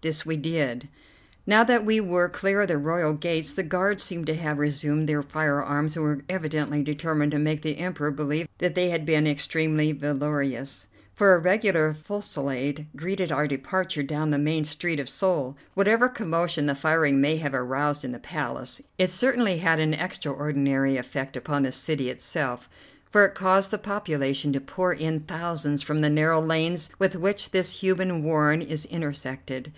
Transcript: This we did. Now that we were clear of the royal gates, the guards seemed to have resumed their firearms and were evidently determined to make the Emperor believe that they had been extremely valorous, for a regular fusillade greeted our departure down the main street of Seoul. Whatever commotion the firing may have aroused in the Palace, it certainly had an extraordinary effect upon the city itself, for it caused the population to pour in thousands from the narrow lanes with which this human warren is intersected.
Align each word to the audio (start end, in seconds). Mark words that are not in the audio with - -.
This 0.00 0.24
we 0.26 0.36
did. 0.36 0.88
Now 1.48 1.64
that 1.64 1.84
we 1.84 1.98
were 2.00 2.28
clear 2.28 2.60
of 2.60 2.68
the 2.68 2.78
royal 2.78 3.12
gates, 3.12 3.52
the 3.52 3.64
guards 3.64 4.02
seemed 4.04 4.28
to 4.28 4.34
have 4.36 4.58
resumed 4.58 5.08
their 5.08 5.22
firearms 5.22 5.96
and 5.96 6.04
were 6.04 6.20
evidently 6.28 6.82
determined 6.84 7.32
to 7.32 7.38
make 7.40 7.62
the 7.62 7.78
Emperor 7.78 8.12
believe 8.12 8.46
that 8.58 8.76
they 8.76 8.90
had 8.90 9.04
been 9.06 9.26
extremely 9.26 9.90
valorous, 9.92 10.86
for 11.14 11.34
a 11.34 11.38
regular 11.38 11.92
fusillade 11.92 12.86
greeted 12.94 13.32
our 13.32 13.46
departure 13.48 14.02
down 14.04 14.30
the 14.30 14.38
main 14.38 14.62
street 14.64 15.00
of 15.00 15.08
Seoul. 15.08 15.56
Whatever 15.74 16.08
commotion 16.08 16.66
the 16.66 16.76
firing 16.76 17.20
may 17.20 17.36
have 17.38 17.54
aroused 17.54 18.04
in 18.04 18.12
the 18.12 18.20
Palace, 18.20 18.80
it 18.98 19.10
certainly 19.10 19.58
had 19.58 19.80
an 19.80 19.92
extraordinary 19.94 20.96
effect 20.96 21.36
upon 21.36 21.62
the 21.64 21.72
city 21.72 22.10
itself, 22.10 22.68
for 23.10 23.24
it 23.24 23.34
caused 23.34 23.70
the 23.72 23.78
population 23.78 24.52
to 24.52 24.60
pour 24.60 24.92
in 24.92 25.20
thousands 25.20 25.82
from 25.82 26.00
the 26.00 26.10
narrow 26.10 26.40
lanes 26.40 26.90
with 27.00 27.16
which 27.16 27.50
this 27.50 27.80
human 27.82 28.22
warren 28.22 28.62
is 28.62 28.84
intersected. 28.86 29.72